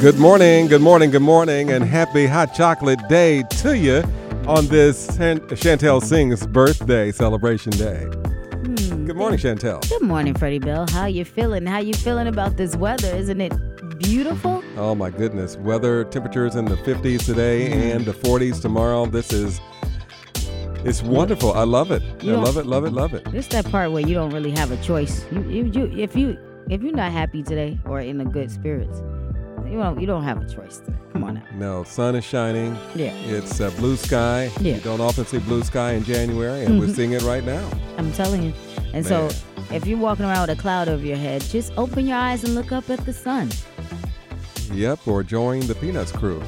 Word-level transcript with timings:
Good 0.00 0.18
morning, 0.18 0.66
good 0.68 0.80
morning, 0.80 1.10
good 1.10 1.20
morning, 1.20 1.72
and 1.72 1.84
happy 1.84 2.26
hot 2.26 2.54
chocolate 2.54 3.06
day 3.10 3.42
to 3.58 3.76
you 3.76 4.02
on 4.46 4.66
this 4.68 5.08
Chantel 5.18 6.02
Sings 6.02 6.46
birthday 6.46 7.12
celebration 7.12 7.70
day. 7.72 8.04
Hmm. 8.04 9.04
Good 9.04 9.16
morning, 9.16 9.38
Chantel. 9.38 9.86
Good 9.90 10.00
morning, 10.00 10.32
Freddie 10.32 10.58
Bell. 10.58 10.86
How 10.88 11.04
you 11.04 11.26
feeling? 11.26 11.66
How 11.66 11.80
you 11.80 11.92
feeling 11.92 12.28
about 12.28 12.56
this 12.56 12.74
weather? 12.76 13.14
Isn't 13.14 13.42
it 13.42 13.52
beautiful? 13.98 14.64
Oh 14.78 14.94
my 14.94 15.10
goodness. 15.10 15.58
Weather 15.58 16.04
temperatures 16.04 16.56
in 16.56 16.64
the 16.64 16.76
50s 16.76 17.26
today 17.26 17.68
mm. 17.68 17.96
and 17.96 18.06
the 18.06 18.14
40s 18.14 18.62
tomorrow. 18.62 19.04
This 19.04 19.34
is 19.34 19.60
it's 20.82 21.02
wonderful. 21.02 21.52
I 21.52 21.64
love 21.64 21.90
it. 21.90 22.02
You 22.24 22.36
I 22.36 22.38
love 22.38 22.56
it, 22.56 22.64
love 22.64 22.86
it, 22.86 22.94
love 22.94 23.12
it. 23.12 23.26
It's 23.34 23.48
that 23.48 23.70
part 23.70 23.92
where 23.92 24.00
you 24.06 24.14
don't 24.14 24.30
really 24.30 24.52
have 24.52 24.70
a 24.70 24.82
choice. 24.82 25.26
You, 25.30 25.42
you, 25.42 25.64
you 25.66 25.98
if 25.98 26.16
you 26.16 26.38
if 26.70 26.82
you're 26.82 26.96
not 26.96 27.12
happy 27.12 27.42
today 27.42 27.78
or 27.84 28.00
in 28.00 28.18
a 28.22 28.24
good 28.24 28.50
spirits, 28.50 29.02
you 29.70 29.78
don't 29.78 30.00
you 30.00 30.06
don't 30.06 30.24
have 30.24 30.42
a 30.42 30.48
choice. 30.48 30.78
Today. 30.78 30.98
Come 31.12 31.24
on 31.24 31.34
now. 31.34 31.42
No, 31.54 31.84
sun 31.84 32.14
is 32.14 32.24
shining. 32.24 32.76
Yeah. 32.94 33.12
It's 33.26 33.60
uh, 33.60 33.70
blue 33.70 33.96
sky. 33.96 34.50
Yeah. 34.60 34.76
You 34.76 34.80
don't 34.80 35.00
often 35.00 35.26
see 35.26 35.38
blue 35.38 35.62
sky 35.62 35.92
in 35.92 36.04
January, 36.04 36.64
and 36.64 36.78
we're 36.78 36.86
mm-hmm. 36.86 36.94
seeing 36.94 37.12
it 37.12 37.22
right 37.22 37.44
now. 37.44 37.68
I'm 37.98 38.12
telling 38.12 38.42
you. 38.42 38.52
And 38.92 39.04
Man. 39.08 39.30
so, 39.30 39.30
if 39.70 39.86
you're 39.86 39.98
walking 39.98 40.24
around 40.24 40.48
with 40.48 40.58
a 40.58 40.60
cloud 40.60 40.88
over 40.88 41.04
your 41.04 41.16
head, 41.16 41.42
just 41.42 41.72
open 41.76 42.06
your 42.06 42.16
eyes 42.16 42.44
and 42.44 42.54
look 42.54 42.72
up 42.72 42.90
at 42.90 43.04
the 43.04 43.12
sun. 43.12 43.50
Yep, 44.72 45.06
or 45.06 45.22
join 45.22 45.60
the 45.66 45.74
Peanuts 45.74 46.12
crew 46.12 46.42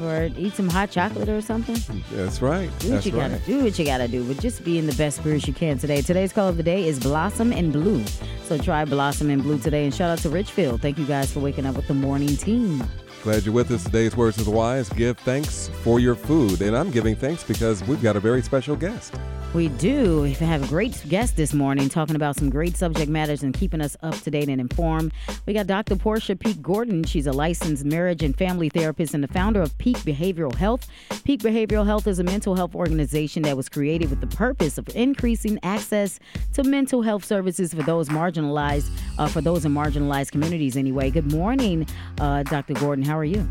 or 0.00 0.30
eat 0.36 0.54
some 0.54 0.68
hot 0.68 0.90
chocolate 0.90 1.28
or 1.28 1.40
something. 1.40 2.02
That's 2.12 2.40
right. 2.42 2.70
Do 2.78 2.88
what 2.88 2.94
That's 2.94 3.06
you 3.06 3.18
right. 3.18 3.30
gotta 3.30 3.44
do 3.44 3.64
what 3.64 3.78
you 3.78 3.84
gotta 3.84 4.08
do, 4.08 4.24
but 4.24 4.40
just 4.40 4.64
be 4.64 4.78
in 4.78 4.86
the 4.86 4.94
best 4.94 5.18
spirits 5.18 5.46
you 5.46 5.52
can 5.54 5.78
today. 5.78 6.02
Today's 6.02 6.32
call 6.32 6.48
of 6.48 6.56
the 6.56 6.62
day 6.62 6.86
is 6.86 6.98
Blossom 6.98 7.52
and 7.52 7.72
Blue. 7.72 8.04
So 8.44 8.58
try 8.58 8.84
Blossom 8.84 9.30
and 9.30 9.42
Blue 9.42 9.58
today 9.58 9.84
and 9.84 9.94
shout 9.94 10.10
out 10.10 10.18
to 10.18 10.30
Richfield. 10.30 10.80
Thank 10.80 10.98
you 10.98 11.04
guys 11.06 11.32
for 11.32 11.40
waking 11.40 11.66
up 11.66 11.76
with 11.76 11.88
the 11.88 11.94
morning 11.94 12.36
team. 12.36 12.82
Glad 13.22 13.44
you're 13.44 13.54
with 13.54 13.70
us. 13.70 13.84
Today's 13.84 14.16
words 14.16 14.38
of 14.38 14.44
the 14.44 14.50
wise 14.50 14.88
give 14.90 15.18
thanks 15.18 15.70
for 15.82 15.98
your 16.00 16.14
food. 16.14 16.62
And 16.62 16.76
I'm 16.76 16.90
giving 16.90 17.16
thanks 17.16 17.42
because 17.42 17.82
we've 17.84 18.02
got 18.02 18.16
a 18.16 18.20
very 18.20 18.42
special 18.42 18.76
guest. 18.76 19.14
We 19.54 19.68
do. 19.68 20.20
We 20.20 20.32
have 20.34 20.62
a 20.62 20.66
great 20.66 21.02
guest 21.08 21.36
this 21.36 21.54
morning 21.54 21.88
talking 21.88 22.16
about 22.16 22.36
some 22.36 22.50
great 22.50 22.76
subject 22.76 23.10
matters 23.10 23.42
and 23.42 23.54
keeping 23.54 23.80
us 23.80 23.96
up 24.02 24.14
to 24.20 24.30
date 24.30 24.50
and 24.50 24.60
informed. 24.60 25.10
We 25.46 25.54
got 25.54 25.66
Dr. 25.66 25.96
Porsche 25.96 26.38
Peak 26.38 26.58
Gordin. 26.58 27.08
She's 27.08 27.26
a 27.26 27.32
licensed 27.32 27.86
marriage 27.86 28.22
and 28.22 28.36
family 28.36 28.68
therapist 28.68 29.14
and 29.14 29.24
the 29.24 29.28
founder 29.28 29.62
of 29.62 29.76
Peak 29.78 29.96
Behavioral 29.98 30.54
Health. 30.54 30.86
Peak 31.24 31.40
Behavioral 31.40 31.86
Health 31.86 32.06
is 32.06 32.18
a 32.18 32.24
mental 32.24 32.56
health 32.56 32.74
organization 32.74 33.42
that 33.44 33.56
was 33.56 33.70
created 33.70 34.10
with 34.10 34.20
the 34.20 34.26
purpose 34.26 34.76
of 34.76 34.86
increasing 34.94 35.58
access 35.62 36.20
to 36.52 36.62
mental 36.62 37.00
health 37.00 37.24
services 37.24 37.72
for 37.72 37.82
those 37.82 38.10
marginalized, 38.10 38.90
uh, 39.16 39.28
for 39.28 39.40
those 39.40 39.64
in 39.64 39.72
marginalized 39.72 40.30
communities 40.30 40.76
anyway. 40.76 41.10
Good 41.10 41.32
morning, 41.32 41.86
uh, 42.20 42.42
Dr. 42.42 42.74
Gordin. 42.74 43.06
How 43.06 43.18
are 43.18 43.24
you? 43.24 43.48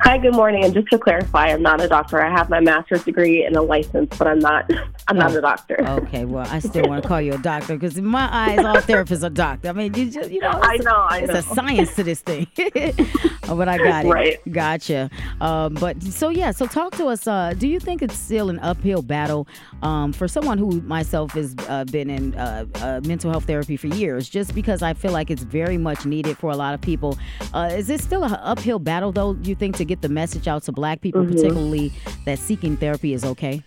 Hi, 0.00 0.18
good 0.18 0.34
morning. 0.34 0.64
And 0.64 0.74
just 0.74 0.88
to 0.90 0.98
clarify, 0.98 1.48
I'm 1.48 1.62
not 1.62 1.80
a 1.80 1.88
doctor. 1.88 2.20
I 2.20 2.30
have 2.30 2.50
my 2.50 2.60
master's 2.60 3.04
degree 3.04 3.44
and 3.44 3.56
a 3.56 3.62
license, 3.62 4.16
but 4.16 4.26
I'm 4.26 4.40
not. 4.40 4.70
I'm 5.08 5.16
not 5.16 5.34
a 5.34 5.40
doctor. 5.40 5.76
Okay, 5.80 6.24
well, 6.24 6.46
I 6.48 6.60
still 6.60 6.88
want 6.88 7.02
to 7.02 7.08
call 7.12 7.20
you 7.20 7.34
a 7.34 7.38
doctor 7.38 7.74
because 7.74 7.98
in 7.98 8.04
my 8.04 8.28
eyes, 8.30 8.58
all 8.58 8.76
therapists 8.76 9.24
are 9.24 9.30
doctors. 9.30 9.68
I 9.68 9.72
mean, 9.72 9.92
you 9.94 10.10
just, 10.10 10.30
you 10.30 10.40
know, 10.40 10.50
I 10.50 10.76
know, 10.76 10.94
I 10.94 11.18
it's 11.18 11.32
know. 11.32 11.38
a 11.38 11.42
science 11.42 11.94
to 11.96 12.04
this 12.04 12.20
thing. 12.20 12.46
but 12.56 13.68
I 13.68 13.78
got 13.78 14.06
it. 14.06 14.08
Right. 14.08 14.40
Gotcha. 14.50 15.10
Um, 15.40 15.74
but 15.74 16.02
so 16.02 16.28
yeah, 16.28 16.52
so 16.52 16.66
talk 16.66 16.94
to 16.96 17.06
us. 17.06 17.26
Uh, 17.26 17.54
do 17.56 17.66
you 17.66 17.80
think 17.80 18.02
it's 18.02 18.16
still 18.16 18.48
an 18.48 18.58
uphill 18.60 19.02
battle 19.02 19.48
um, 19.82 20.12
for 20.12 20.28
someone 20.28 20.58
who 20.58 20.80
myself 20.82 21.32
has 21.32 21.54
uh, 21.68 21.84
been 21.84 22.08
in 22.08 22.34
uh, 22.34 22.64
uh 22.76 23.00
mental 23.04 23.30
health 23.30 23.44
therapy 23.44 23.76
for 23.76 23.88
years? 23.88 24.28
Just 24.28 24.54
because 24.54 24.82
I 24.82 24.94
feel 24.94 25.12
like 25.12 25.30
it's 25.30 25.42
very 25.42 25.78
much 25.78 26.06
needed 26.06 26.38
for 26.38 26.50
a 26.50 26.56
lot 26.56 26.74
of 26.74 26.80
people. 26.80 27.18
Uh, 27.52 27.70
is 27.72 27.90
it 27.90 28.00
still 28.00 28.24
an 28.24 28.34
uphill 28.34 28.78
battle 28.78 29.10
though? 29.10 29.36
You 29.42 29.54
think 29.54 29.76
to 29.76 29.84
get 29.84 30.02
the 30.02 30.08
message 30.08 30.46
out 30.46 30.62
to 30.64 30.72
Black 30.72 31.00
people, 31.00 31.22
mm-hmm. 31.22 31.34
particularly 31.34 31.92
that 32.24 32.38
seeking 32.38 32.76
therapy 32.76 33.14
is 33.14 33.24
okay? 33.24 33.62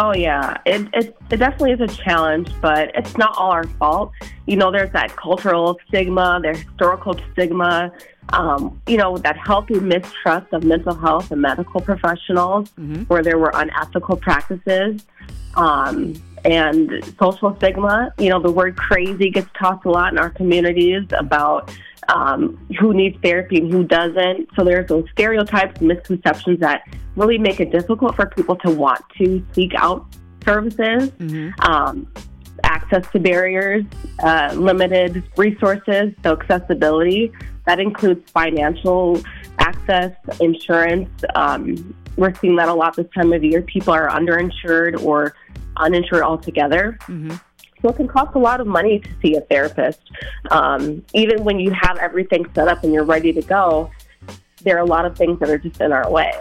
Oh 0.00 0.14
yeah, 0.14 0.56
it, 0.64 0.88
it 0.92 1.16
it 1.28 1.38
definitely 1.38 1.72
is 1.72 1.80
a 1.80 1.88
challenge, 1.88 2.48
but 2.60 2.92
it's 2.94 3.18
not 3.18 3.36
all 3.36 3.50
our 3.50 3.64
fault. 3.64 4.12
You 4.46 4.54
know, 4.54 4.70
there's 4.70 4.92
that 4.92 5.16
cultural 5.16 5.76
stigma, 5.88 6.38
there's 6.40 6.60
historical 6.60 7.18
stigma, 7.32 7.90
um, 8.28 8.80
you 8.86 8.96
know, 8.96 9.18
that 9.18 9.36
healthy 9.36 9.80
mistrust 9.80 10.52
of 10.52 10.62
mental 10.62 10.94
health 10.94 11.32
and 11.32 11.42
medical 11.42 11.80
professionals, 11.80 12.70
mm-hmm. 12.78 13.02
where 13.08 13.24
there 13.24 13.38
were 13.38 13.50
unethical 13.52 14.16
practices, 14.16 15.04
um, 15.56 16.14
and 16.44 17.04
social 17.18 17.56
stigma. 17.56 18.14
You 18.18 18.28
know, 18.28 18.40
the 18.40 18.52
word 18.52 18.76
crazy 18.76 19.30
gets 19.30 19.48
tossed 19.58 19.84
a 19.84 19.90
lot 19.90 20.12
in 20.12 20.18
our 20.20 20.30
communities 20.30 21.06
about 21.10 21.72
um, 22.08 22.58
who 22.80 22.94
needs 22.94 23.18
therapy 23.22 23.58
and 23.58 23.72
who 23.72 23.84
doesn't. 23.84 24.48
So 24.56 24.64
there's 24.64 24.88
those 24.88 25.04
stereotypes 25.12 25.78
and 25.78 25.88
misconceptions 25.88 26.60
that 26.60 26.82
really 27.16 27.38
make 27.38 27.60
it 27.60 27.70
difficult 27.70 28.16
for 28.16 28.26
people 28.26 28.56
to 28.56 28.70
want 28.70 29.02
to 29.18 29.44
seek 29.52 29.74
out 29.74 30.06
services. 30.44 31.10
Mm-hmm. 31.10 31.70
Um, 31.70 32.10
access 32.64 33.08
to 33.12 33.20
barriers, 33.20 33.84
uh, 34.22 34.52
limited 34.56 35.22
resources, 35.36 36.12
so 36.22 36.32
accessibility. 36.32 37.32
That 37.66 37.78
includes 37.80 38.28
financial 38.30 39.20
access, 39.58 40.12
insurance. 40.40 41.10
Um, 41.34 41.94
we're 42.16 42.34
seeing 42.34 42.56
that 42.56 42.68
a 42.68 42.74
lot 42.74 42.96
this 42.96 43.06
time 43.14 43.32
of 43.32 43.44
year. 43.44 43.62
People 43.62 43.92
are 43.92 44.08
underinsured 44.08 45.02
or 45.04 45.34
uninsured 45.76 46.22
altogether. 46.22 46.98
Mm-hmm. 47.02 47.36
So 47.82 47.88
it 47.88 47.96
can 47.96 48.08
cost 48.08 48.34
a 48.34 48.38
lot 48.38 48.60
of 48.60 48.66
money 48.66 48.98
to 48.98 49.08
see 49.22 49.36
a 49.36 49.40
therapist. 49.42 50.00
Um, 50.50 51.04
even 51.14 51.44
when 51.44 51.60
you 51.60 51.70
have 51.70 51.96
everything 51.98 52.46
set 52.54 52.68
up 52.68 52.82
and 52.82 52.92
you're 52.92 53.04
ready 53.04 53.32
to 53.32 53.42
go, 53.42 53.90
there 54.62 54.76
are 54.76 54.80
a 54.80 54.86
lot 54.86 55.04
of 55.04 55.16
things 55.16 55.38
that 55.40 55.48
are 55.48 55.58
just 55.58 55.80
in 55.80 55.92
our 55.92 56.10
way. 56.10 56.32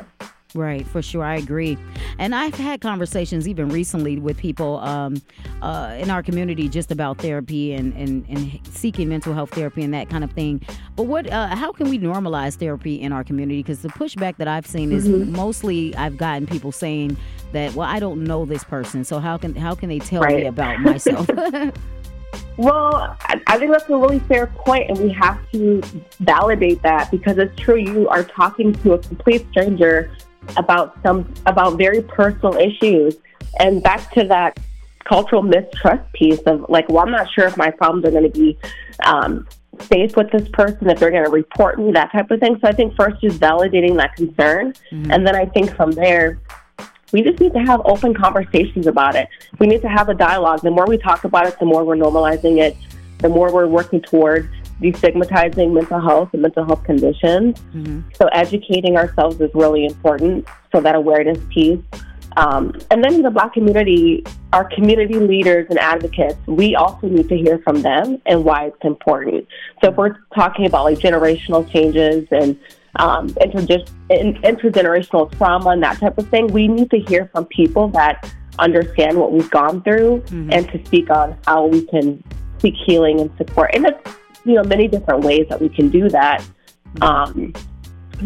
Right, 0.57 0.87
for 0.87 1.03
sure. 1.03 1.23
I 1.23 1.35
agree. 1.35 1.77
And 2.17 2.33
I've 2.33 2.55
had 2.55 2.81
conversations 2.81 3.47
even 3.47 3.69
recently 3.69 4.17
with 4.17 4.37
people 4.37 4.77
um, 4.77 5.21
uh, 5.61 5.95
in 5.99 6.09
our 6.09 6.23
community 6.23 6.67
just 6.67 6.91
about 6.91 7.19
therapy 7.19 7.73
and, 7.73 7.93
and, 7.93 8.25
and 8.27 8.59
seeking 8.71 9.07
mental 9.07 9.35
health 9.35 9.51
therapy 9.51 9.83
and 9.83 9.93
that 9.93 10.09
kind 10.09 10.23
of 10.23 10.31
thing. 10.31 10.63
But 10.95 11.03
what, 11.03 11.31
uh, 11.31 11.55
how 11.55 11.71
can 11.71 11.91
we 11.91 11.99
normalize 11.99 12.55
therapy 12.55 12.99
in 12.99 13.11
our 13.11 13.23
community? 13.23 13.61
Because 13.61 13.83
the 13.83 13.89
pushback 13.89 14.37
that 14.37 14.47
I've 14.47 14.65
seen 14.65 14.91
is 14.91 15.07
mm-hmm. 15.07 15.31
mostly 15.31 15.95
I've 15.95 16.17
gotten 16.17 16.47
people 16.47 16.71
saying 16.71 17.17
that, 17.51 17.75
well, 17.75 17.87
I 17.87 17.99
don't 17.99 18.23
know 18.23 18.43
this 18.43 18.63
person, 18.63 19.03
so 19.03 19.19
how 19.19 19.37
can 19.37 19.53
how 19.53 19.75
can 19.75 19.89
they 19.89 19.99
tell 19.99 20.23
right. 20.23 20.37
me 20.37 20.45
about 20.47 20.79
myself? 20.79 21.29
Well, 22.57 23.15
I 23.45 23.59
think 23.59 23.71
that's 23.71 23.87
a 23.87 23.95
really 23.95 24.17
fair 24.19 24.47
point, 24.47 24.89
and 24.89 24.97
we 24.97 25.11
have 25.13 25.39
to 25.51 25.79
validate 26.19 26.81
that 26.81 27.11
because 27.11 27.37
it's 27.37 27.55
true. 27.59 27.75
You 27.75 28.09
are 28.09 28.23
talking 28.23 28.73
to 28.73 28.93
a 28.93 28.97
complete 28.97 29.47
stranger 29.51 30.11
about 30.55 30.97
some 31.03 31.31
about 31.45 31.77
very 31.77 32.01
personal 32.01 32.55
issues. 32.55 33.15
And 33.59 33.81
back 33.81 34.11
to 34.13 34.23
that 34.25 34.59
cultural 35.05 35.41
mistrust 35.41 36.11
piece 36.13 36.39
of 36.41 36.65
like, 36.69 36.87
well, 36.89 37.03
I'm 37.03 37.11
not 37.11 37.31
sure 37.31 37.45
if 37.45 37.57
my 37.57 37.71
problems 37.71 38.05
are 38.05 38.11
going 38.11 38.29
to 38.31 38.39
be 38.39 38.57
um, 39.03 39.47
safe 39.81 40.15
with 40.15 40.31
this 40.31 40.47
person, 40.49 40.89
if 40.89 40.99
they're 40.99 41.11
going 41.11 41.23
to 41.23 41.31
report 41.31 41.79
me, 41.79 41.91
that 41.93 42.11
type 42.11 42.29
of 42.29 42.39
thing. 42.39 42.59
So 42.61 42.67
I 42.67 42.73
think 42.73 42.95
first 42.95 43.23
is 43.23 43.37
validating 43.37 43.97
that 43.97 44.15
concern, 44.15 44.73
mm-hmm. 44.91 45.11
and 45.11 45.25
then 45.25 45.35
I 45.35 45.45
think 45.45 45.75
from 45.75 45.91
there. 45.91 46.39
We 47.13 47.21
just 47.21 47.39
need 47.39 47.53
to 47.53 47.59
have 47.59 47.81
open 47.85 48.13
conversations 48.13 48.85
about 48.85 49.15
it. 49.15 49.29
We 49.59 49.67
need 49.67 49.81
to 49.81 49.87
have 49.87 50.09
a 50.09 50.13
dialogue. 50.13 50.59
The 50.61 50.71
more 50.71 50.85
we 50.85 50.97
talk 50.97 51.23
about 51.23 51.47
it, 51.47 51.57
the 51.57 51.65
more 51.65 51.85
we're 51.85 51.95
normalizing 51.95 52.57
it, 52.57 52.75
the 53.19 53.29
more 53.29 53.49
we're 53.53 53.65
working 53.65 54.01
toward 54.01 54.51
destigmatizing 54.81 55.73
mental 55.73 55.99
health 55.99 56.29
and 56.33 56.41
mental 56.41 56.65
health 56.65 56.83
conditions. 56.83 57.59
Mm-hmm. 57.73 58.01
So 58.13 58.27
educating 58.27 58.97
ourselves 58.97 59.39
is 59.41 59.49
really 59.53 59.85
important. 59.85 60.47
So 60.71 60.81
that 60.81 60.95
awareness 60.95 61.39
piece. 61.49 61.79
Um, 62.37 62.71
and 62.91 63.03
then 63.03 63.15
in 63.15 63.23
the 63.23 63.31
Black 63.31 63.53
community, 63.53 64.23
our 64.53 64.69
community 64.69 65.15
leaders 65.15 65.65
and 65.71 65.79
advocates, 65.79 66.37
we 66.45 66.75
also 66.75 67.07
need 67.07 67.27
to 67.29 67.35
hear 67.35 67.57
from 67.59 67.81
them 67.81 68.21
and 68.27 68.45
why 68.45 68.67
it's 68.67 68.77
important. 68.83 69.47
So 69.83 69.89
if 69.89 69.97
we're 69.97 70.15
talking 70.35 70.67
about 70.67 70.85
like 70.85 70.99
generational 70.99 71.67
changes 71.71 72.27
and 72.29 72.55
um, 72.97 73.29
intergenerational 73.29 75.35
trauma 75.37 75.71
and 75.71 75.81
that 75.81 75.99
type 75.99 76.19
of 76.19 76.29
thing, 76.29 76.47
we 76.47 76.67
need 76.67 76.91
to 76.91 76.99
hear 76.99 77.27
from 77.33 77.45
people 77.45 77.87
that 77.89 78.31
understand 78.59 79.17
what 79.17 79.31
we've 79.31 79.49
gone 79.49 79.81
through 79.81 80.21
mm-hmm. 80.27 80.51
and 80.51 80.69
to 80.69 80.85
speak 80.85 81.09
on 81.09 81.35
how 81.47 81.65
we 81.65 81.87
can 81.87 82.23
seek 82.59 82.75
healing 82.85 83.19
and 83.19 83.31
support. 83.37 83.71
And 83.73 83.87
it's 83.87 84.15
you 84.47 84.55
know 84.55 84.63
many 84.63 84.87
different 84.87 85.23
ways 85.23 85.45
that 85.49 85.61
we 85.61 85.69
can 85.69 85.89
do 85.89 86.09
that. 86.09 86.43
Um, 87.01 87.53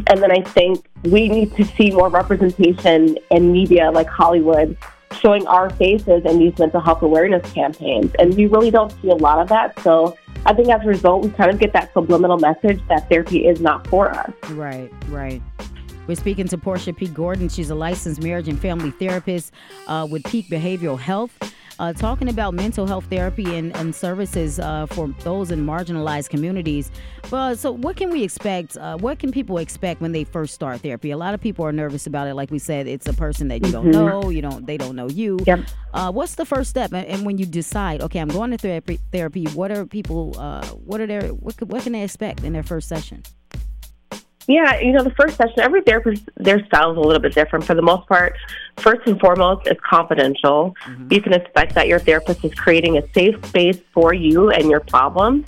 and 0.08 0.22
then 0.22 0.32
I 0.32 0.42
think 0.42 0.86
we 1.04 1.28
need 1.28 1.56
to 1.56 1.66
see 1.66 1.92
more 1.92 2.10
representation 2.10 3.18
in 3.30 3.52
media 3.52 3.92
like 3.92 4.08
Hollywood 4.08 4.78
showing 5.20 5.46
our 5.48 5.70
faces 5.72 6.24
in 6.26 6.40
these 6.40 6.58
mental 6.58 6.80
health 6.80 7.02
awareness 7.02 7.52
campaigns. 7.52 8.12
And 8.18 8.36
we 8.36 8.46
really 8.46 8.72
don't 8.72 8.92
see 9.02 9.10
a 9.10 9.16
lot 9.16 9.40
of 9.40 9.50
that. 9.50 9.78
So 9.82 10.18
I 10.46 10.54
think 10.54 10.70
as 10.70 10.82
a 10.84 10.88
result, 10.88 11.24
we 11.24 11.32
kind 11.32 11.52
of 11.52 11.60
get 11.60 11.74
that 11.74 11.92
subliminal 11.94 12.38
message 12.38 12.80
that 12.88 13.10
therapy 13.10 13.46
is 13.48 13.60
not 13.60 13.86
for 13.88 14.10
us. 14.12 14.32
Right, 14.52 14.92
right. 15.10 15.42
We're 16.08 16.16
speaking 16.16 16.48
to 16.48 16.58
Porsche 16.58 16.96
P. 16.96 17.08
Gordin. 17.08 17.54
She's 17.54 17.70
a 17.70 17.76
licensed 17.76 18.24
marriage 18.24 18.48
and 18.48 18.60
family 18.60 18.92
therapist 18.92 19.54
uh, 19.88 20.08
with 20.10 20.24
Peak 20.26 20.48
Behavioral 20.48 21.00
Health. 21.00 21.38
Uh, 21.82 21.92
talking 21.94 22.30
about 22.30 22.54
mental 22.54 22.86
health 22.86 23.06
therapy 23.10 23.56
and, 23.56 23.76
and 23.76 23.94
services 23.96 24.60
uh, 24.60 24.86
for 24.86 25.08
those 25.24 25.50
in 25.52 25.66
marginalized 25.66 26.30
communities. 26.30 26.92
But 27.30 27.56
so, 27.58 27.72
what 27.72 27.96
can 27.96 28.10
we 28.12 28.24
expect? 28.24 28.78
Uh, 28.78 28.98
what 28.98 29.18
can 29.20 29.32
people 29.32 29.58
expect 29.58 30.00
when 30.00 30.12
they 30.12 30.24
first 30.24 30.54
start 30.54 30.82
therapy? 30.82 31.10
A 31.12 31.18
lot 31.18 31.34
of 31.34 31.42
people 31.42 31.66
are 31.66 31.72
nervous 31.72 32.06
about 32.06 32.28
it. 32.28 32.36
Like 32.36 32.52
we 32.52 32.60
said, 32.60 32.88
it's 32.88 33.08
a 33.08 33.14
person 33.14 33.48
that 33.50 33.66
you 33.66 33.72
Mm-hmm. 33.72 33.92
don't 33.92 34.06
know. 34.06 34.30
You 34.30 34.42
don't. 34.42 34.66
They 34.68 34.78
don't 34.78 34.96
know 34.96 35.10
you. 35.10 35.40
Yep. 35.48 35.60
Uh, 35.94 36.12
what's 36.12 36.36
the 36.36 36.46
first 36.46 36.70
step? 36.70 36.94
And, 36.94 37.06
and 37.08 37.26
when 37.26 37.38
you 37.38 37.46
decide, 37.46 38.02
okay, 38.02 38.20
I'm 38.20 38.28
going 38.28 38.52
to 38.52 38.58
therapy. 38.58 39.00
Therapy. 39.12 39.46
What 39.46 39.72
are 39.72 39.86
people? 39.86 40.36
Uh, 40.38 40.66
what 40.68 41.02
are 41.02 41.08
their? 41.08 41.30
What, 41.30 41.60
what 41.64 41.84
can 41.84 41.94
they 41.94 42.04
expect 42.04 42.44
in 42.44 42.54
their 42.54 42.64
first 42.64 42.88
session? 42.88 43.24
Yeah, 44.48 44.80
you 44.80 44.92
know, 44.92 45.04
the 45.04 45.12
first 45.12 45.38
session, 45.38 45.60
every 45.60 45.82
therapist, 45.82 46.24
their 46.36 46.66
style 46.66 46.92
is 46.92 46.98
a 46.98 47.02
little 47.02 47.22
bit 47.22 47.34
different. 47.34 47.66
For 47.66 47.76
the 47.76 47.82
most 47.82 48.08
part, 48.08 48.36
first 48.78 49.08
and 49.08 49.20
foremost, 49.20 49.68
it's 49.68 49.80
confidential. 49.82 50.76
Mm-hmm. 50.86 51.14
You 51.14 51.22
can 51.22 51.34
expect 51.34 51.76
that 51.76 51.88
your 51.88 52.00
therapist 52.00 52.44
is 52.44 52.54
creating 52.56 52.98
a 52.98 53.14
safe 53.14 53.36
space 53.46 53.80
for 53.94 54.14
you 54.14 54.50
and 54.50 54.70
your 54.70 54.80
problems. 54.80 55.46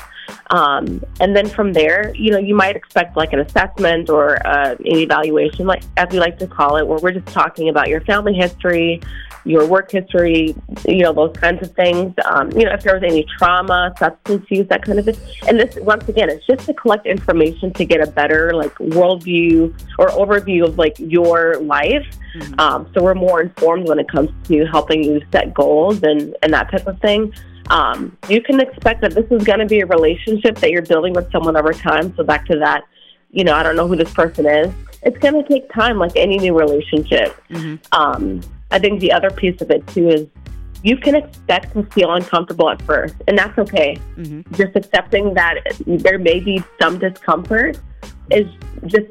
Um, 0.50 1.04
and 1.20 1.36
then 1.36 1.48
from 1.48 1.74
there, 1.74 2.14
you 2.16 2.31
know, 2.31 2.38
you 2.38 2.56
might 2.56 2.75
expect 2.75 3.18
like 3.18 3.34
an 3.34 3.40
assessment 3.40 4.10
or 4.10 4.46
uh, 4.46 4.72
an 4.72 4.98
evaluation, 4.98 5.66
like 5.66 5.84
as 5.98 6.10
we 6.12 6.20
like 6.20 6.38
to 6.40 6.48
call 6.48 6.78
it, 6.78 6.88
where 6.88 7.00
we're 7.00 7.12
just 7.12 7.28
talking 7.28 7.70
about 7.70 7.88
your 7.88 8.02
family 8.02 8.34
history, 8.34 9.02
your 9.46 9.68
work 9.68 9.92
history, 9.92 10.56
you 10.88 11.00
know, 11.00 11.12
those 11.14 11.36
kinds 11.36 11.62
of 11.62 11.74
things. 11.74 12.14
Um, 12.25 12.52
you 12.52 12.66
know, 12.66 12.74
if 12.74 12.84
there 12.84 12.94
was 12.94 13.04
any 13.04 13.25
trauma, 13.38 13.94
substance 13.98 14.46
use, 14.50 14.68
that 14.70 14.84
kind 14.84 15.00
of 15.00 15.06
thing. 15.06 15.18
And 15.48 15.60
this, 15.60 15.75
once 15.78 16.08
again, 16.08 16.30
it's 16.30 16.46
just 16.46 16.66
to 16.68 16.74
collect 16.74 17.06
information 17.06 17.74
to 17.74 17.86
get 17.86 18.02
a 18.02 18.10
better 18.10 18.54
like 18.54 18.74
worldview 18.75 19.74
or 20.00 20.08
overview 20.10 20.66
of 20.66 20.78
like 20.78 20.96
your 21.00 21.60
life. 21.62 22.06
Um, 22.58 22.90
so 22.94 23.04
we're 23.04 23.14
more 23.16 23.42
informed 23.42 23.88
when 23.88 24.00
it 24.00 24.08
comes 24.08 24.31
to 24.48 24.66
helping 24.66 25.04
you 25.04 25.22
set 25.31 25.54
goals 25.54 26.02
and, 26.04 26.36
and 26.42 26.54
that 26.54 26.72
type 26.72 26.88
of 26.88 27.00
thing. 27.00 27.34
Um, 27.69 28.18
you 28.30 28.42
can 28.42 28.60
expect 28.60 29.01
that 29.01 29.13
this 29.13 29.25
is 29.31 29.44
going 29.44 29.60
to 29.60 29.65
be 29.65 29.80
a 29.81 29.86
relationship 29.86 30.57
that 30.60 30.71
you're 30.71 30.81
building 30.81 31.13
with 31.13 31.31
someone 31.31 31.56
over 31.56 31.74
time. 31.74 32.13
So 32.15 32.24
back 32.24 32.45
to 32.48 32.57
that, 32.60 32.83
you 33.31 33.44
know, 33.44 33.54
I 33.54 33.63
don't 33.63 33.75
know 33.75 33.88
who 33.88 33.95
this 33.95 34.13
person 34.13 34.45
is. 34.45 34.74
It's 35.04 35.18
going 35.18 35.33
to 35.42 35.48
take 35.48 35.71
time, 35.71 35.98
like 35.98 36.15
any 36.15 36.38
new 36.38 36.57
relationship. 36.57 37.36
Um, 37.92 38.42
I 38.71 38.80
think 38.80 39.00
the 39.01 39.12
other 39.12 39.30
piece 39.30 39.60
of 39.62 39.69
it 39.71 39.86
too 39.88 40.10
is 40.10 40.27
you 40.83 40.98
can 40.98 41.15
expect 41.15 41.74
to 41.74 41.83
feel 41.92 42.13
uncomfortable 42.13 42.69
at 42.69 42.81
first, 42.81 43.15
and 43.27 43.38
that's 43.38 43.57
okay. 43.57 43.98
mhm 44.18 44.45
Just 44.56 44.75
accepting 44.75 45.33
that 45.33 45.56
there 45.86 46.19
may 46.19 46.39
be 46.39 46.62
some 46.81 47.00
discomfort 47.00 47.80
is 48.31 48.48
just 48.88 49.07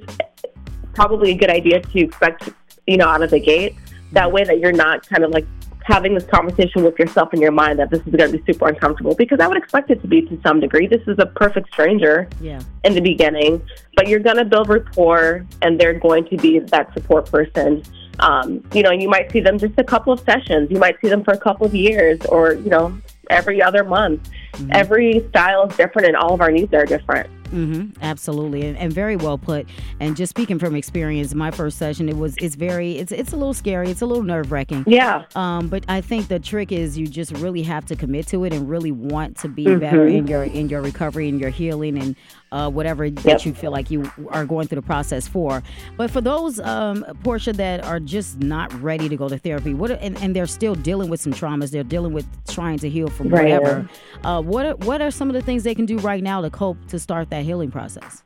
probably 0.95 1.31
a 1.33 1.35
good 1.35 1.51
idea 1.51 1.81
to 1.81 1.99
expect, 2.01 2.51
you 2.87 2.97
know, 2.97 3.09
out 3.09 3.23
of 3.23 3.31
the 3.31 3.41
gate. 3.41 3.75
That 4.13 4.31
way 4.31 4.45
that 4.45 4.59
you're 4.61 4.73
not 4.73 5.09
kind 5.09 5.25
of 5.25 5.31
like 5.31 5.47
having 5.87 6.15
this 6.15 6.25
conversation 6.25 6.83
with 6.85 6.99
yourself 6.99 7.33
in 7.35 7.41
your 7.41 7.53
mind 7.53 7.79
that 7.79 7.91
this 7.91 8.01
is 8.01 8.15
going 8.15 8.31
to 8.33 8.39
be 8.39 8.53
super 8.53 8.69
uncomfortable 8.69 9.15
because 9.15 9.41
I 9.41 9.47
would 9.47 9.57
expect 9.57 9.91
it 9.91 10.01
to 10.03 10.07
be 10.09 10.23
to 10.23 10.41
some 10.45 10.61
degree. 10.61 10.87
This 10.87 11.03
is 11.07 11.17
a 11.19 11.27
perfect 11.27 11.73
stranger 11.73 12.29
Yeah. 12.41 12.61
in 12.85 12.95
the 12.95 13.01
beginning, 13.01 13.63
but 13.97 14.09
you're 14.09 14.21
going 14.21 14.37
to 14.37 14.45
build 14.45 14.69
rapport 14.69 15.47
and 15.63 15.79
they're 15.81 15.99
going 15.99 16.27
to 16.29 16.37
be 16.37 16.59
that 16.59 16.93
support 16.95 17.31
person. 17.31 17.83
Um, 18.21 18.63
you 18.75 18.83
know, 18.83 18.91
you 18.93 19.09
might 19.09 19.33
see 19.33 19.41
them 19.41 19.59
just 19.59 19.75
a 19.79 19.85
couple 19.85 20.13
of 20.13 20.21
sessions. 20.21 20.71
You 20.71 20.79
might 20.79 20.97
see 21.01 21.09
them 21.09 21.25
for 21.25 21.33
a 21.33 21.39
couple 21.39 21.67
of 21.67 21.75
years 21.75 22.21
or, 22.27 22.55
you 22.55 22.71
know, 22.71 22.97
every 23.31 23.63
other 23.63 23.85
month. 23.85 24.29
Every 24.71 25.25
style 25.31 25.67
is 25.69 25.77
different 25.77 26.07
and 26.09 26.17
all 26.17 26.35
of 26.35 26.41
our 26.41 26.51
needs 26.51 26.73
are 26.75 26.85
different. 26.85 27.29
Hmm 27.53 27.83
absolutely, 28.01 28.67
and, 28.67 28.77
and 28.79 28.93
very 28.93 29.17
well 29.17 29.39
put. 29.39 29.67
And 30.01 30.17
just 30.17 30.31
speaking 30.31 30.59
from 30.59 30.75
experience, 30.75 31.35
my 31.35 31.51
first 31.51 31.79
session, 31.79 32.09
it 32.09 32.17
was 32.17 32.35
it's 32.39 32.55
very 32.57 32.97
it's 32.99 33.13
it's 33.13 33.33
a 33.33 33.37
little 33.37 33.55
scary, 33.55 33.91
it's 33.91 34.01
a 34.03 34.07
little 34.07 34.25
nerve 34.25 34.51
wracking. 34.51 34.85
Yeah. 34.87 35.25
Um, 35.35 35.69
but 35.69 35.85
I 35.89 36.01
think 36.01 36.29
the 36.29 36.39
trick 36.41 36.73
is 36.73 36.99
you 36.99 37.07
just 37.07 37.33
really 37.33 37.63
have 37.63 37.85
to 37.87 37.97
commit 37.97 38.27
to 38.29 38.45
it 38.45 38.53
and 38.53 38.69
really 38.69 38.91
want 38.93 39.37
to 39.39 39.49
be 39.49 39.65
better 39.77 40.07
in 40.07 40.27
your 40.27 40.45
in 40.45 40.69
your 40.69 40.81
recovery 40.83 41.29
and 41.29 41.41
your 41.41 41.51
healing 41.51 41.99
and 41.99 42.17
uh, 42.51 42.69
whatever 42.71 43.09
that 43.09 43.25
Yep. 43.25 43.47
you 43.47 43.55
feel 43.55 43.71
like 43.71 43.91
you 43.91 44.11
are 44.29 44.45
going 44.45 44.67
through 44.69 44.77
the 44.77 44.87
process 44.87 45.27
for. 45.27 45.63
But 45.97 46.11
for 46.11 46.21
those 46.21 46.61
um, 46.61 47.03
Porsche 47.23 47.55
that 47.57 47.83
are 47.85 47.99
just 48.01 48.41
not 48.41 48.71
ready 48.83 49.09
to 49.09 49.17
go 49.17 49.29
to 49.29 49.39
therapy, 49.39 49.73
what 49.75 49.91
and, 49.93 50.19
and 50.23 50.37
they're 50.37 50.47
still 50.47 50.75
dealing 50.75 51.09
with 51.09 51.21
some 51.21 51.33
traumas, 51.33 51.71
they're 51.71 51.83
dealing 51.83 52.13
with 52.13 52.27
trying 52.49 52.79
to 52.81 52.91
heal 52.91 53.09
from 53.09 53.29
Right. 53.29 53.45
whatever. 53.45 53.89
Uh, 54.25 54.43
what 54.43 54.67
are, 54.67 54.77
what 54.77 55.01
are 55.01 55.11
some 55.11 55.29
of 55.31 55.35
the 55.35 55.41
things 55.43 55.63
they 55.65 55.75
can 55.75 55.87
do 55.87 55.97
right 55.99 56.23
now 56.23 56.41
to 56.43 56.51
cope 56.51 56.77
to 56.89 56.99
start 56.99 57.31
that 57.31 57.42
healing 57.43 57.71
process? 57.71 58.23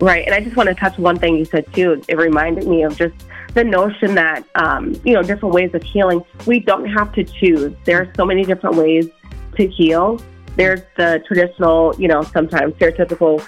Right. 0.00 0.24
And 0.24 0.34
I 0.34 0.40
just 0.40 0.56
want 0.56 0.68
to 0.68 0.74
touch 0.74 0.98
one 0.98 1.18
thing 1.18 1.36
you 1.36 1.44
said 1.44 1.72
too. 1.72 2.02
It 2.08 2.16
reminded 2.16 2.66
me 2.66 2.82
of 2.82 2.96
just 2.96 3.14
the 3.54 3.62
notion 3.62 4.14
that, 4.14 4.44
um, 4.54 4.94
you 5.04 5.12
know, 5.12 5.22
different 5.22 5.54
ways 5.54 5.74
of 5.74 5.82
healing. 5.82 6.22
We 6.46 6.60
don't 6.60 6.86
have 6.86 7.12
to 7.14 7.24
choose. 7.24 7.74
There 7.84 8.00
are 8.00 8.12
so 8.16 8.24
many 8.24 8.44
different 8.44 8.76
ways 8.76 9.08
to 9.56 9.66
heal. 9.66 10.20
There's 10.56 10.82
the 10.96 11.22
traditional, 11.26 11.94
you 11.98 12.08
know, 12.08 12.22
sometimes 12.22 12.74
stereotypical, 12.74 13.46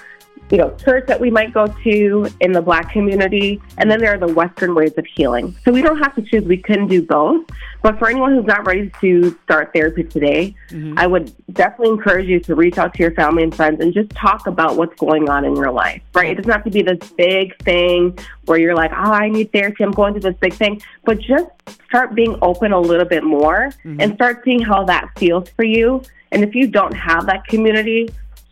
you 0.51 0.57
know, 0.57 0.75
church 0.75 1.07
that 1.07 1.19
we 1.19 1.31
might 1.31 1.53
go 1.53 1.67
to 1.67 2.27
in 2.39 2.51
the 2.51 2.61
black 2.61 2.91
community. 2.91 3.61
And 3.77 3.89
then 3.89 3.99
there 3.99 4.13
are 4.13 4.17
the 4.17 4.33
Western 4.33 4.75
ways 4.75 4.93
of 4.97 5.05
healing. 5.05 5.55
So 5.63 5.71
we 5.71 5.81
don't 5.81 5.97
have 5.97 6.13
to 6.15 6.21
choose. 6.21 6.43
We 6.43 6.57
can 6.57 6.87
do 6.87 7.01
both. 7.01 7.45
But 7.81 7.99
for 7.99 8.09
anyone 8.09 8.33
who's 8.33 8.45
not 8.45 8.65
ready 8.65 8.91
to 9.01 9.37
start 9.43 9.71
therapy 9.73 10.03
today, 10.03 10.55
mm-hmm. 10.69 10.97
I 10.97 11.07
would 11.07 11.33
definitely 11.53 11.93
encourage 11.93 12.27
you 12.27 12.39
to 12.41 12.55
reach 12.55 12.77
out 12.77 12.93
to 12.95 13.03
your 13.03 13.11
family 13.11 13.43
and 13.43 13.55
friends 13.55 13.79
and 13.81 13.93
just 13.93 14.09
talk 14.11 14.47
about 14.47 14.75
what's 14.75 14.95
going 14.99 15.29
on 15.29 15.45
in 15.45 15.55
your 15.55 15.71
life, 15.71 16.01
right? 16.13 16.31
It 16.31 16.35
doesn't 16.35 16.51
have 16.51 16.63
to 16.63 16.71
be 16.71 16.81
this 16.81 17.11
big 17.11 17.57
thing 17.63 18.17
where 18.45 18.57
you're 18.57 18.75
like, 18.75 18.91
oh, 18.91 19.11
I 19.11 19.29
need 19.29 19.51
therapy, 19.51 19.83
I'm 19.83 19.91
going 19.91 20.13
through 20.13 20.31
this 20.31 20.39
big 20.39 20.53
thing. 20.53 20.81
But 21.03 21.19
just 21.19 21.47
start 21.87 22.15
being 22.15 22.37
open 22.41 22.71
a 22.71 22.79
little 22.79 23.05
bit 23.05 23.23
more 23.23 23.69
mm-hmm. 23.83 24.01
and 24.01 24.15
start 24.15 24.41
seeing 24.43 24.61
how 24.61 24.83
that 24.85 25.09
feels 25.17 25.49
for 25.49 25.63
you. 25.63 26.01
And 26.31 26.43
if 26.43 26.55
you 26.55 26.67
don't 26.67 26.93
have 26.93 27.27
that 27.27 27.45
community, 27.45 28.09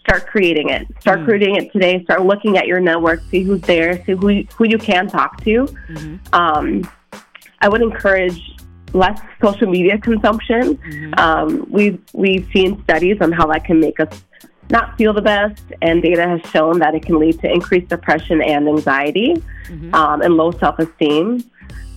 start 0.07 0.27
creating 0.27 0.69
it. 0.69 0.87
Start 0.99 1.19
creating 1.25 1.55
it 1.55 1.71
today. 1.71 2.03
Start 2.03 2.25
looking 2.25 2.57
at 2.57 2.67
your 2.67 2.79
network, 2.79 3.21
see 3.31 3.43
who's 3.43 3.61
there, 3.61 4.03
see 4.05 4.13
who 4.13 4.29
you, 4.29 4.47
who 4.55 4.65
you 4.65 4.77
can 4.77 5.07
talk 5.07 5.41
to. 5.43 5.67
Um, 6.33 6.89
I 7.61 7.69
would 7.69 7.81
encourage 7.81 8.39
less 8.93 9.19
social 9.41 9.67
media 9.67 9.97
consumption. 9.97 10.79
Um, 11.17 11.65
we've 11.69 11.99
we've 12.13 12.47
seen 12.53 12.83
studies 12.83 13.17
on 13.21 13.31
how 13.31 13.47
that 13.47 13.65
can 13.65 13.79
make 13.79 13.99
us 13.99 14.23
not 14.69 14.97
feel 14.97 15.13
the 15.13 15.21
best, 15.21 15.61
and 15.81 16.01
data 16.01 16.27
has 16.27 16.41
shown 16.51 16.79
that 16.79 16.95
it 16.95 17.05
can 17.05 17.19
lead 17.19 17.39
to 17.41 17.51
increased 17.51 17.89
depression 17.89 18.41
and 18.41 18.67
anxiety 18.67 19.41
um, 19.93 20.21
and 20.21 20.35
low 20.35 20.51
self 20.51 20.79
esteem. 20.79 21.43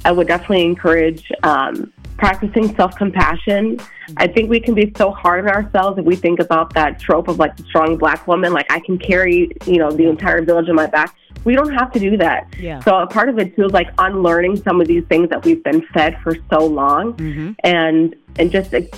I 0.05 0.13
would 0.13 0.29
definitely 0.29 0.65
encourage 0.65 1.31
um, 1.43 1.93
practicing 2.19 2.75
self 2.77 2.97
compassion. 2.97 3.79
I 4.17 4.27
think 4.27 4.49
we 4.51 4.61
can 4.61 4.75
be 4.75 4.93
so 4.97 5.11
hard 5.11 5.47
on 5.47 5.51
ourselves 5.51 5.99
if 5.99 6.05
we 6.05 6.17
think 6.17 6.41
about 6.41 6.73
that 6.75 6.99
trope 7.01 7.29
of 7.29 7.39
like 7.39 7.57
the 7.57 7.65
strong 7.65 7.97
black 7.97 8.27
woman, 8.27 8.53
like 8.53 8.71
I 8.71 8.81
can 8.81 8.99
carry, 8.99 9.51
you 9.67 9.79
know, 9.79 9.91
the 9.91 10.09
entire 10.09 10.43
village 10.43 10.69
on 10.69 10.75
my 10.77 10.87
back. 10.87 11.15
We 11.45 11.55
don't 11.55 11.73
have 11.73 11.93
to 11.93 11.99
do 12.01 12.17
that. 12.17 12.53
Yeah. 12.59 12.81
So 12.81 12.97
a 12.97 13.07
part 13.07 13.29
of 13.29 13.39
it 13.39 13.55
too 13.55 13.67
is 13.67 13.73
like 13.73 13.89
unlearning 13.99 14.57
some 14.63 14.81
of 14.81 14.87
these 14.89 15.05
things 15.05 15.29
that 15.31 15.45
we've 15.45 15.63
been 15.63 15.83
fed 15.95 16.19
for 16.23 16.37
so 16.51 16.65
long, 16.67 17.15
Mm-hmm. 17.15 17.53
and 17.65 18.15
and 18.39 18.51
just 18.51 18.73
like, 18.73 18.95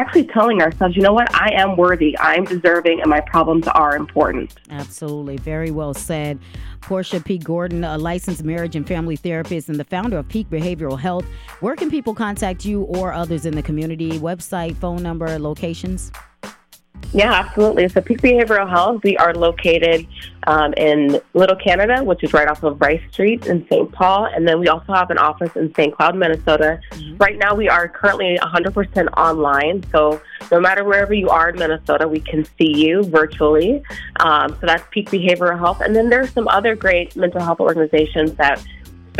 actually 0.00 0.24
telling 0.24 0.62
ourselves, 0.62 0.96
you 0.96 1.02
know 1.02 1.12
what, 1.12 1.32
I 1.34 1.52
am 1.54 1.76
worthy, 1.76 2.18
I'm 2.18 2.44
deserving, 2.44 3.00
and 3.00 3.10
my 3.10 3.20
problems 3.20 3.68
are 3.68 3.94
important. 3.96 4.54
Absolutely. 4.70 5.36
Very 5.36 5.70
well 5.70 5.94
said. 5.94 6.38
Porsche 6.80 7.22
P. 7.24 7.38
Gordin, 7.38 7.84
a 7.84 7.98
licensed 7.98 8.42
marriage 8.42 8.74
and 8.74 8.86
family 8.88 9.16
therapist 9.16 9.68
and 9.68 9.78
the 9.78 9.84
founder 9.84 10.18
of 10.18 10.28
Peak 10.28 10.48
Behavioral 10.48 10.98
Health. 10.98 11.26
Where 11.60 11.76
can 11.76 11.90
people 11.90 12.14
contact 12.14 12.64
you 12.64 12.82
or 12.82 13.12
others 13.12 13.44
in 13.44 13.54
the 13.54 13.62
community? 13.62 14.18
Website, 14.18 14.76
phone 14.76 15.02
number, 15.02 15.38
locations? 15.38 16.10
Yeah, 17.12 17.32
absolutely. 17.32 17.88
So 17.88 18.00
Peak 18.00 18.20
Behavioral 18.20 18.68
Health, 18.68 19.02
we 19.02 19.16
are 19.16 19.34
located 19.34 20.06
um, 20.46 20.72
in 20.74 21.20
Little 21.34 21.56
Canada, 21.56 22.04
which 22.04 22.22
is 22.22 22.32
right 22.32 22.46
off 22.46 22.62
of 22.62 22.80
Rice 22.80 23.02
Street 23.10 23.46
in 23.46 23.66
St. 23.68 23.90
Paul. 23.90 24.26
And 24.26 24.46
then 24.46 24.60
we 24.60 24.68
also 24.68 24.92
have 24.92 25.10
an 25.10 25.18
office 25.18 25.50
in 25.56 25.74
St. 25.74 25.94
Cloud, 25.94 26.14
Minnesota. 26.14 26.80
Right 27.18 27.36
now, 27.36 27.54
we 27.56 27.68
are 27.68 27.88
currently 27.88 28.38
100% 28.40 29.08
online. 29.16 29.82
So 29.90 30.20
no 30.52 30.60
matter 30.60 30.84
wherever 30.84 31.12
you 31.12 31.30
are 31.30 31.50
in 31.50 31.58
Minnesota, 31.58 32.06
we 32.06 32.20
can 32.20 32.44
see 32.58 32.86
you 32.86 33.02
virtually. 33.02 33.82
Um, 34.20 34.50
so 34.60 34.66
that's 34.66 34.84
Peak 34.92 35.10
Behavioral 35.10 35.58
Health. 35.58 35.80
And 35.80 35.96
then 35.96 36.10
there's 36.10 36.32
some 36.32 36.46
other 36.46 36.76
great 36.76 37.16
mental 37.16 37.40
health 37.40 37.58
organizations 37.58 38.34
that 38.34 38.64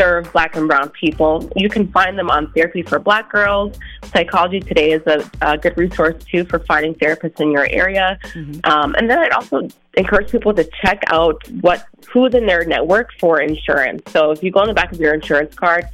serve 0.01 0.33
black 0.33 0.55
and 0.55 0.67
brown 0.67 0.89
people. 0.89 1.47
You 1.55 1.69
can 1.69 1.87
find 1.91 2.17
them 2.17 2.31
on 2.31 2.51
Therapy 2.53 2.81
for 2.81 2.97
Black 2.97 3.31
Girls. 3.31 3.77
Psychology 4.05 4.59
Today 4.59 4.93
is 4.93 5.03
a, 5.05 5.29
a 5.41 5.59
good 5.59 5.77
resource 5.77 6.23
too 6.23 6.43
for 6.43 6.57
finding 6.57 6.95
therapists 6.95 7.39
in 7.39 7.51
your 7.51 7.67
area. 7.69 8.17
Um, 8.63 8.95
and 8.95 9.07
then 9.07 9.19
I'd 9.19 9.31
also 9.31 9.67
encourage 9.95 10.31
people 10.31 10.55
to 10.55 10.67
check 10.81 11.03
out 11.07 11.47
what 11.61 11.85
who's 12.11 12.33
in 12.33 12.47
their 12.47 12.65
network 12.65 13.11
for 13.19 13.41
insurance. 13.41 14.01
So 14.11 14.31
if 14.31 14.41
you 14.41 14.49
go 14.49 14.61
on 14.61 14.67
the 14.67 14.73
back 14.73 14.91
of 14.91 14.99
your 14.99 15.13
insurance 15.13 15.53
card, 15.53 15.85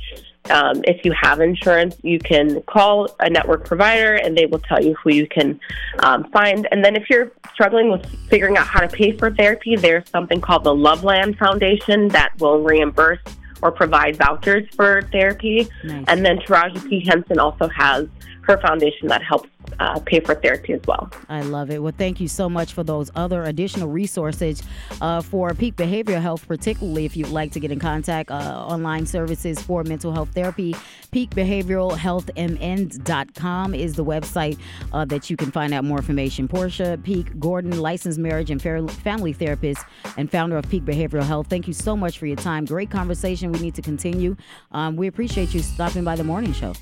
um, 0.50 0.82
if 0.86 1.04
you 1.04 1.12
have 1.22 1.42
insurance, 1.42 1.98
you 2.04 2.20
can 2.20 2.62
call 2.62 3.14
a 3.20 3.30
network 3.30 3.66
provider 3.66 4.14
and 4.14 4.38
they 4.38 4.46
will 4.46 4.60
tell 4.60 4.82
you 4.82 4.96
who 5.04 5.12
you 5.12 5.28
can 5.28 5.60
um, 6.00 6.24
find. 6.32 6.66
And 6.72 6.86
then 6.86 6.96
if 6.96 7.10
you're 7.10 7.34
struggling 7.52 7.92
with 7.92 8.06
figuring 8.30 8.56
out 8.56 8.68
how 8.68 8.80
to 8.80 8.88
pay 8.88 9.12
for 9.18 9.32
therapy, 9.32 9.76
there's 9.76 10.10
something 10.10 10.40
called 10.40 10.64
the 10.64 10.74
Loveland 10.74 11.38
Foundation 11.38 12.08
that 12.10 12.32
will 12.40 12.64
reimburse 12.64 13.20
or 13.62 13.72
provide 13.72 14.18
vouchers 14.18 14.68
for 14.76 15.02
therapy. 15.12 15.68
Nice. 15.84 16.06
And 16.08 16.26
then 16.26 16.38
Taraji 16.40 16.88
P. 16.90 17.06
Henson 17.06 17.40
also 17.40 17.68
has 17.70 18.08
her 18.48 18.58
foundation 18.62 19.08
that 19.10 19.22
helps 19.22 19.50
uh, 19.80 20.00
pay 20.00 20.22
for 20.22 20.34
therapy 20.36 20.74
as 20.74 20.82
well. 20.88 21.12
I 21.28 21.42
love 21.42 21.70
it. 21.70 21.84
Well, 21.84 21.94
thank 21.96 22.22
you 22.22 22.28
so 22.28 22.50
much 22.50 22.74
for 22.74 22.84
those 22.84 23.12
other 23.16 23.44
additional 23.44 23.90
resources 23.90 24.64
uh, 25.02 25.22
for 25.22 25.54
peak 25.54 25.76
behavioral 25.76 26.22
health, 26.22 26.48
particularly 26.48 27.06
if 27.06 27.18
you'd 27.18 27.30
like 27.30 27.52
to 27.52 27.60
get 27.60 27.72
in 27.72 27.80
contact. 27.80 28.32
Uh, 28.32 28.66
online 28.68 29.06
services 29.06 29.62
for 29.62 29.84
mental 29.84 30.14
health 30.14 30.30
therapy. 30.34 30.76
Peak 31.12 31.30
Behavioral 31.32 31.96
Health 31.98 32.30
MN.com 32.38 33.74
is 33.76 33.96
the 33.96 34.06
website 34.06 34.58
uh, 34.94 35.04
that 35.06 35.30
you 35.30 35.38
can 35.38 35.52
find 35.52 35.74
out 35.74 35.84
more 35.84 35.98
information. 35.98 36.48
Porsche 36.48 37.02
Peak 37.04 37.34
Gordin, 37.40 37.80
licensed 37.80 38.20
marriage 38.20 38.50
and 38.50 38.62
family 38.62 39.34
therapist 39.34 39.86
and 40.16 40.32
founder 40.32 40.58
of 40.58 40.70
Peak 40.70 40.84
Behavioral 40.84 41.24
Health. 41.24 41.48
Thank 41.48 41.68
you 41.68 41.74
so 41.74 41.96
much 41.96 42.18
for 42.18 42.28
your 42.28 42.38
time. 42.38 42.66
Great 42.66 42.90
conversation. 42.90 43.52
We 43.52 43.60
need 43.60 43.76
to 43.76 43.82
continue. 43.82 44.38
Um, 44.72 44.96
we 44.96 45.08
appreciate 45.08 45.54
you 45.54 45.62
stopping 45.62 46.04
by 46.04 46.16
the 46.16 46.24
morning 46.24 46.54
show. 46.54 46.74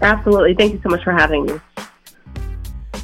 Absolutely. 0.00 0.54
Thank 0.54 0.74
you 0.74 0.80
so 0.82 0.88
much 0.88 1.02
for 1.02 1.12
having 1.12 1.46
me. 1.46 1.60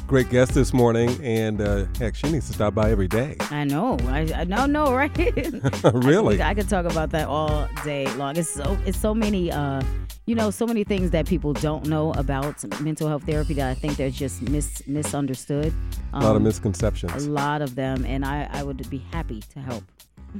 Great 0.07 0.29
guest 0.29 0.53
this 0.53 0.71
morning, 0.71 1.09
and 1.23 1.59
uh, 1.59 1.85
heck, 1.97 2.13
she 2.13 2.29
needs 2.31 2.45
to 2.45 2.53
stop 2.53 2.75
by 2.75 2.91
every 2.91 3.07
day. 3.07 3.35
I 3.49 3.63
know. 3.63 3.97
I, 4.07 4.31
I 4.35 4.43
know, 4.43 4.67
no, 4.67 4.93
right? 4.93 5.11
really? 5.93 6.39
I, 6.39 6.51
I, 6.51 6.53
could 6.53 6.69
talk 6.69 6.85
about 6.85 7.09
that 7.09 7.27
all 7.27 7.67
day 7.83 8.05
long. 8.13 8.37
It's 8.37 8.47
so 8.47 8.77
it's 8.85 8.99
so 8.99 9.15
many, 9.15 9.51
uh, 9.51 9.81
you 10.27 10.35
know, 10.35 10.51
so 10.51 10.67
many 10.67 10.83
things 10.83 11.09
that 11.09 11.25
people 11.25 11.53
don't 11.53 11.87
know 11.87 12.13
about 12.13 12.63
mental 12.81 13.07
health 13.07 13.23
therapy 13.23 13.55
that 13.55 13.67
I 13.67 13.73
think 13.73 13.97
they're 13.97 14.11
just 14.11 14.43
mis- 14.43 14.87
misunderstood. 14.87 15.73
Um, 16.13 16.21
a 16.21 16.25
lot 16.25 16.31
of 16.31 16.37
um, 16.37 16.43
misconceptions. 16.43 17.25
A 17.25 17.31
lot 17.31 17.63
of 17.63 17.73
them, 17.73 18.05
and 18.05 18.23
I, 18.23 18.47
I 18.51 18.61
would 18.61 18.87
be 18.91 18.99
happy 19.11 19.41
to 19.53 19.59
help. 19.59 19.83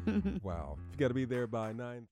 wow. 0.43 0.77
You 0.91 0.97
got 0.97 1.07
to 1.07 1.15
be 1.15 1.25
there 1.25 1.47
by 1.47 1.73
nine 1.73 2.05